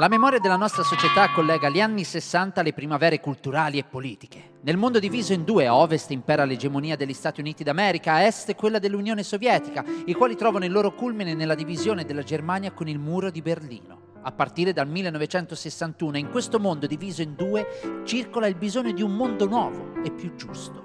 [0.00, 4.52] La memoria della nostra società collega gli anni 60 alle primavere culturali e politiche.
[4.62, 8.54] Nel mondo diviso in due, a ovest impera l'egemonia degli Stati Uniti d'America, a est
[8.54, 12.98] quella dell'Unione Sovietica, i quali trovano il loro culmine nella divisione della Germania con il
[12.98, 14.14] muro di Berlino.
[14.22, 19.14] A partire dal 1961, in questo mondo diviso in due, circola il bisogno di un
[19.14, 20.82] mondo nuovo e più giusto.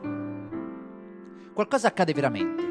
[1.53, 2.63] Qualcosa accade veramente.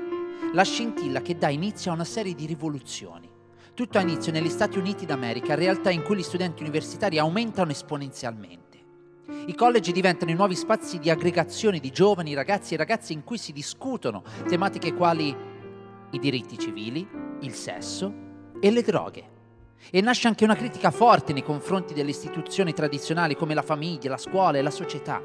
[0.52, 3.32] La scintilla che dà inizio a una serie di rivoluzioni.
[3.74, 8.78] Tutto ha inizio negli Stati Uniti d'America, realtà in cui gli studenti universitari aumentano esponenzialmente.
[9.46, 13.36] I college diventano i nuovi spazi di aggregazione di giovani, ragazzi e ragazze in cui
[13.36, 15.36] si discutono tematiche quali
[16.12, 17.04] i diritti civili,
[17.40, 18.14] il sesso
[18.60, 19.30] e le droghe.
[19.90, 24.18] E nasce anche una critica forte nei confronti delle istituzioni tradizionali come la famiglia, la
[24.18, 25.20] scuola e la società.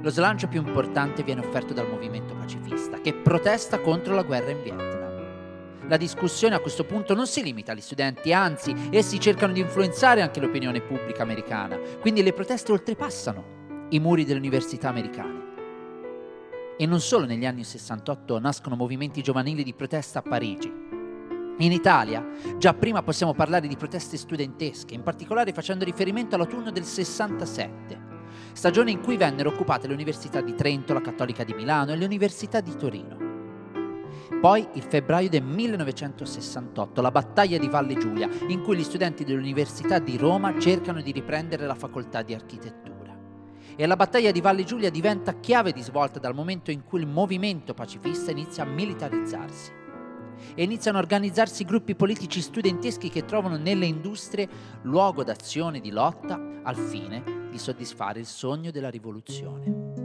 [0.00, 4.62] Lo slancio più importante viene offerto dal movimento pacifista, che protesta contro la guerra in
[4.62, 5.01] Vietnam.
[5.88, 10.22] La discussione a questo punto non si limita agli studenti, anzi, essi cercano di influenzare
[10.22, 15.50] anche l'opinione pubblica americana, quindi le proteste oltrepassano i muri delle università americane.
[16.78, 20.72] E non solo negli anni 68 nascono movimenti giovanili di protesta a Parigi.
[21.58, 22.26] In Italia,
[22.58, 28.00] già prima possiamo parlare di proteste studentesche, in particolare facendo riferimento all'autunno del 67,
[28.52, 32.04] stagione in cui vennero occupate le università di Trento, la Cattolica di Milano e le
[32.04, 33.31] università di Torino.
[34.40, 39.98] Poi il febbraio del 1968, la battaglia di Valle Giulia, in cui gli studenti dell'Università
[39.98, 43.16] di Roma cercano di riprendere la facoltà di architettura.
[43.76, 47.06] E la battaglia di Valle Giulia diventa chiave di svolta dal momento in cui il
[47.06, 49.70] movimento pacifista inizia a militarizzarsi.
[50.54, 54.48] E iniziano a organizzarsi gruppi politici studenteschi che trovano nelle industrie
[54.82, 60.01] luogo d'azione di lotta al fine di soddisfare il sogno della rivoluzione.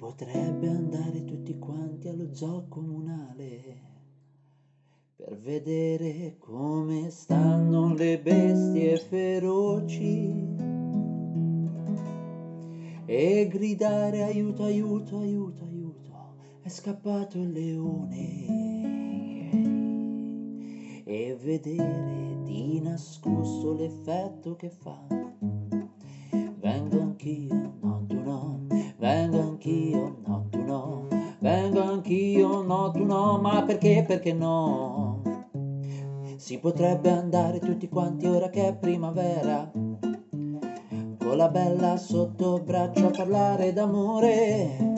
[0.00, 3.88] Potrebbe andare tutti quanti allo zoo comunale
[5.14, 10.56] per vedere come stanno le bestie feroci
[13.04, 18.58] e gridare aiuto, aiuto, aiuto, aiuto, è scappato il leone
[21.04, 24.98] e vedere di nascosto l'effetto che fa.
[26.58, 28.66] Vengo anch'io, no tu no,
[28.96, 31.08] vengo anch'io, no tu no,
[31.40, 35.20] vengo anch'io, no tu no, ma perché, perché no?
[36.36, 43.10] Si potrebbe andare tutti quanti ora che è primavera, con la bella sotto braccio a
[43.10, 44.94] parlare d'amore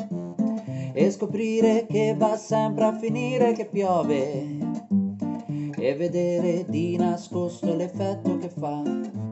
[0.92, 4.60] e scoprire che va sempre a finire che piove
[5.76, 9.31] e vedere di nascosto l'effetto che fa.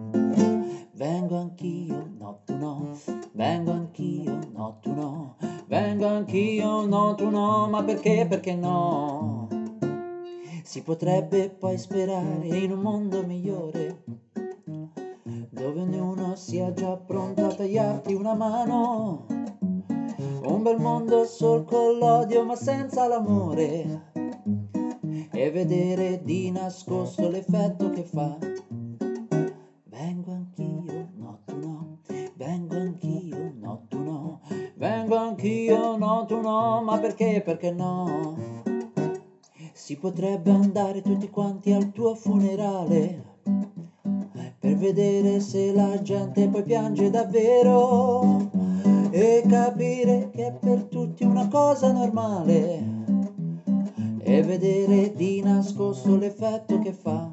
[6.30, 9.48] Anch'io, no tu no, ma perché, perché no?
[10.62, 14.04] Si potrebbe poi sperare in un mondo migliore,
[15.50, 19.26] dove ognuno sia già pronto a tagliarti una mano.
[20.44, 24.12] Un bel mondo sol con l'odio ma senza l'amore
[25.32, 28.38] e vedere di nascosto l'effetto che fa.
[35.40, 38.36] Anch'io, no tu no, ma perché, perché no?
[39.72, 43.28] Si potrebbe andare tutti quanti al tuo funerale
[44.58, 48.50] per vedere se la gente poi piange davvero
[49.10, 52.98] e capire che è per tutti una cosa normale
[54.18, 57.29] e vedere di nascosto l'effetto che fa.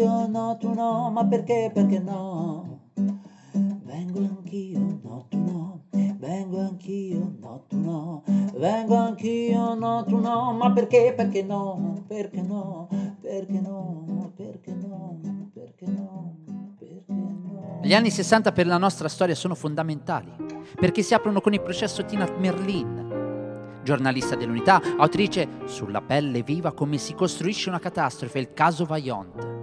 [0.00, 2.78] Anch'io, no tu no, ma perché, perché no?
[2.94, 5.84] Vengo anch'io, no tu no,
[6.18, 8.22] vengo anch'io, no tu no,
[8.56, 12.88] vengo anch'io, no tu no, ma perché, perché no, perché no,
[13.20, 15.20] perché no, perché no,
[15.52, 16.36] perché no,
[16.78, 17.80] perché no.
[17.82, 20.32] Gli anni 60 per la nostra storia sono fondamentali,
[20.78, 26.98] perché si aprono con il processo Tina Merlin, giornalista dell'Unità, autrice Sulla pelle viva come
[26.98, 29.59] si costruisce una catastrofe, il caso Vaillant,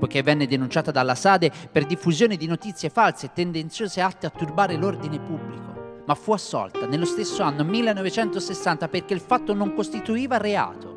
[0.00, 4.76] poiché venne denunciata dalla Sade per diffusione di notizie false e tendenziose atte a turbare
[4.76, 10.88] l'ordine pubblico, ma fu assolta nello stesso anno 1960 perché il fatto non costituiva reato.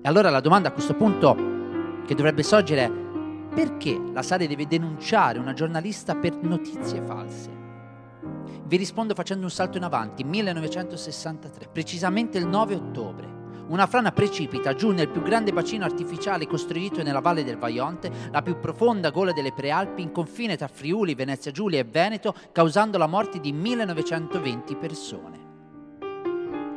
[0.00, 1.36] E allora la domanda a questo punto
[2.06, 2.90] che dovrebbe sorgere è
[3.54, 7.50] perché la Sade deve denunciare una giornalista per notizie false?
[8.66, 13.33] Vi rispondo facendo un salto in avanti, 1963, precisamente il 9 ottobre.
[13.66, 18.42] Una frana precipita giù nel più grande bacino artificiale costruito nella valle del Vaionte, la
[18.42, 23.06] più profonda gola delle Prealpi, in confine tra Friuli, Venezia Giulia e Veneto, causando la
[23.06, 25.52] morte di 1920 persone.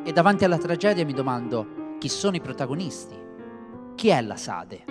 [0.03, 3.15] E davanti alla tragedia mi domando chi sono i protagonisti?
[3.95, 4.85] Chi è la Sade?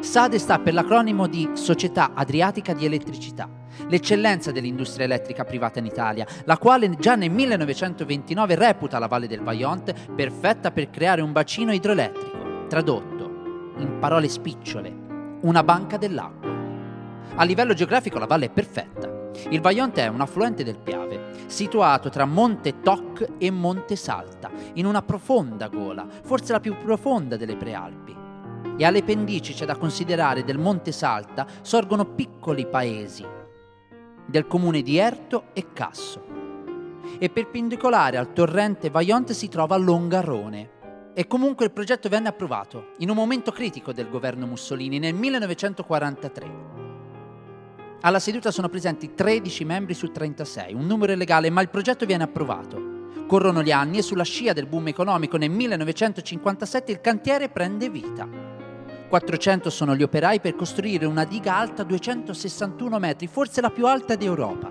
[0.00, 3.48] SADE sta per l'acronimo di Società Adriatica di Elettricità,
[3.88, 9.42] l'eccellenza dell'industria elettrica privata in Italia, la quale già nel 1929 reputa la Valle del
[9.42, 13.16] Vaionte perfetta per creare un bacino idroelettrico, tradotto
[13.78, 14.92] in parole spicciole,
[15.42, 16.56] una banca dell'acqua.
[17.36, 19.16] A livello geografico la valle è perfetta.
[19.50, 24.84] Il Vaionte è un affluente del Piave, situato tra Monte Toc e Monte Salta, in
[24.84, 28.16] una profonda gola, forse la più profonda delle Prealpi
[28.76, 33.26] e alle pendici c'è da considerare del Monte Salta sorgono piccoli paesi
[34.28, 36.22] del comune di Erto e Casso.
[37.18, 40.76] E perpendicolare al torrente Vaionte si trova Longarone.
[41.14, 46.76] E comunque il progetto venne approvato in un momento critico del governo Mussolini nel 1943.
[48.02, 52.24] Alla seduta sono presenti 13 membri su 36, un numero illegale, ma il progetto viene
[52.24, 52.96] approvato.
[53.26, 58.47] Corrono gli anni e sulla scia del boom economico nel 1957 il cantiere prende vita.
[59.08, 64.16] 400 sono gli operai per costruire una diga alta 261 metri, forse la più alta
[64.16, 64.70] d'Europa,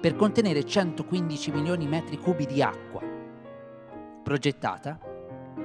[0.00, 3.02] per contenere 115 milioni di metri cubi di acqua,
[4.22, 4.98] progettata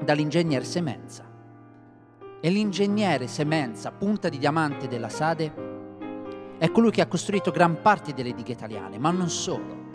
[0.04, 1.32] dall'ingegner Semenza.
[2.42, 5.54] E l'ingegnere Semenza, punta di diamante della Sade,
[6.58, 9.92] è colui che ha costruito gran parte delle dighe italiane, ma non solo.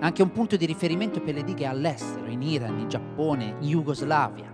[0.00, 4.51] Anche un punto di riferimento per le dighe all'estero, in Iran, in Giappone, in Jugoslavia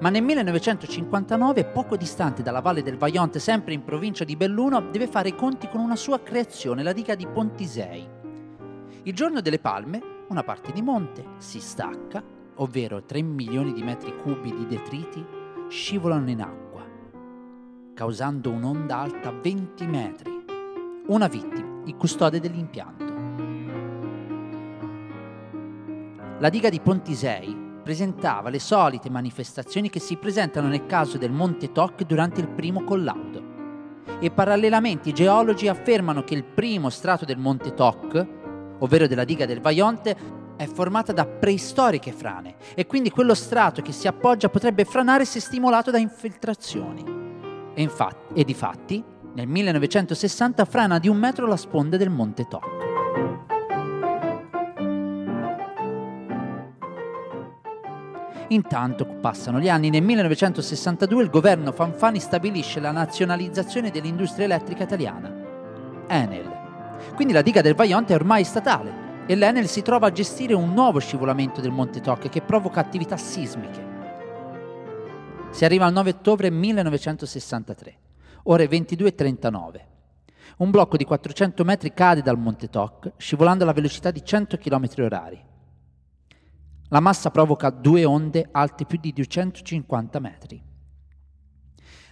[0.00, 5.08] ma nel 1959, poco distante dalla valle del Vaionte, sempre in provincia di Belluno, deve
[5.08, 8.08] fare i conti con una sua creazione, la diga di Pontisei.
[9.02, 12.22] Il giorno delle palme, una parte di monte si stacca,
[12.56, 15.24] ovvero 3 milioni di metri cubi di detriti
[15.68, 16.84] scivolano in acqua,
[17.94, 20.44] causando un'onda alta 20 metri.
[21.08, 23.16] Una vittima, il custode dell'impianto.
[26.38, 31.72] La diga di Pontisei presentava le solite manifestazioni che si presentano nel caso del Monte
[31.72, 33.42] Toc durante il primo collaudo.
[34.20, 38.26] E parallelamente i geologi affermano che il primo strato del Monte Toc,
[38.80, 40.14] ovvero della diga del Vaionte,
[40.58, 45.40] è formata da preistoriche frane e quindi quello strato che si appoggia potrebbe franare se
[45.40, 47.02] stimolato da infiltrazioni.
[47.72, 49.02] E, infatti, e difatti,
[49.32, 52.87] nel 1960 frana di un metro la sponda del Monte Toc.
[58.48, 65.30] Intanto passano gli anni, nel 1962 il governo Fanfani stabilisce la nazionalizzazione dell'industria elettrica italiana,
[66.06, 66.56] Enel.
[67.14, 70.72] Quindi la diga del Vaionte è ormai statale e l'Enel si trova a gestire un
[70.72, 73.86] nuovo scivolamento del Monte Toc che provoca attività sismiche.
[75.50, 77.98] Si arriva al 9 ottobre 1963,
[78.44, 79.80] ore 22.39.
[80.58, 84.88] Un blocco di 400 metri cade dal Monte Toc, scivolando alla velocità di 100 km
[85.00, 85.47] orari.
[86.90, 90.62] La massa provoca due onde alte più di 250 metri.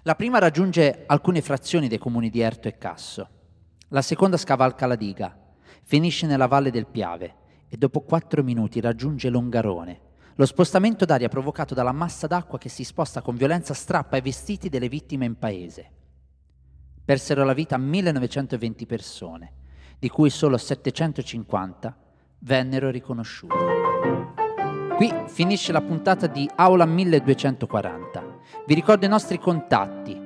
[0.02, 3.28] La prima raggiunge alcune frazioni dei comuni di Erto e Casso.
[3.88, 5.34] La seconda scavalca la diga,
[5.82, 7.34] finisce nella valle del Piave
[7.68, 10.00] e dopo quattro minuti raggiunge Longarone.
[10.34, 14.68] Lo spostamento d'aria provocato dalla massa d'acqua che si sposta con violenza strappa i vestiti
[14.68, 15.90] delle vittime in paese.
[17.02, 19.52] Persero la vita 1920 persone,
[19.98, 21.96] di cui solo 750
[22.40, 23.75] vennero riconosciute.
[24.96, 28.24] Qui finisce la puntata di Aula 1240.
[28.66, 30.18] Vi ricordo i nostri contatti.